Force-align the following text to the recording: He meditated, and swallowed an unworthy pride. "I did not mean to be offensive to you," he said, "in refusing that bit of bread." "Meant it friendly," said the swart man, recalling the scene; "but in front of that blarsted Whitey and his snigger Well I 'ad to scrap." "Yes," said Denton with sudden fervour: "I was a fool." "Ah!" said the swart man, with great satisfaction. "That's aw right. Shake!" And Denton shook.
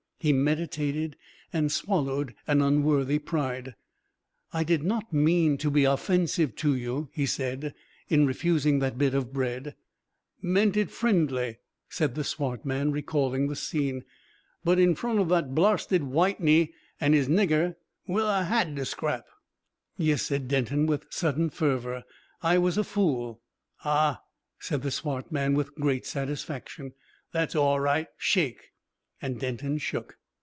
He 0.23 0.33
meditated, 0.33 1.15
and 1.51 1.71
swallowed 1.71 2.35
an 2.45 2.61
unworthy 2.61 3.17
pride. 3.17 3.73
"I 4.53 4.63
did 4.63 4.83
not 4.83 5.11
mean 5.11 5.57
to 5.57 5.71
be 5.71 5.83
offensive 5.83 6.55
to 6.57 6.75
you," 6.75 7.09
he 7.11 7.25
said, 7.25 7.73
"in 8.07 8.27
refusing 8.27 8.77
that 8.81 8.99
bit 8.99 9.15
of 9.15 9.33
bread." 9.33 9.75
"Meant 10.39 10.77
it 10.77 10.91
friendly," 10.91 11.57
said 11.89 12.13
the 12.13 12.23
swart 12.23 12.63
man, 12.65 12.91
recalling 12.91 13.47
the 13.47 13.55
scene; 13.55 14.03
"but 14.63 14.77
in 14.77 14.93
front 14.93 15.17
of 15.17 15.27
that 15.29 15.55
blarsted 15.55 16.03
Whitey 16.03 16.71
and 16.99 17.15
his 17.15 17.25
snigger 17.25 17.77
Well 18.05 18.27
I 18.27 18.43
'ad 18.43 18.75
to 18.75 18.85
scrap." 18.85 19.25
"Yes," 19.97 20.21
said 20.21 20.47
Denton 20.47 20.85
with 20.85 21.07
sudden 21.11 21.49
fervour: 21.49 22.03
"I 22.43 22.59
was 22.59 22.77
a 22.77 22.83
fool." 22.83 23.41
"Ah!" 23.83 24.21
said 24.59 24.83
the 24.83 24.91
swart 24.91 25.31
man, 25.31 25.55
with 25.55 25.73
great 25.73 26.05
satisfaction. 26.05 26.93
"That's 27.31 27.55
aw 27.55 27.77
right. 27.77 28.05
Shake!" 28.19 28.67
And 29.23 29.39
Denton 29.39 29.77
shook. 29.77 30.17